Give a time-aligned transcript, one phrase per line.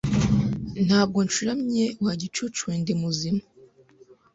[0.85, 3.43] Ntabwo ncuramye wa gicucuwe Ndimuzima